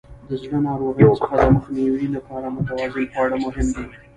[0.27, 3.85] د زړه ناروغیو څخه د مخنیوي لپاره متوازن خواړه مهم دي.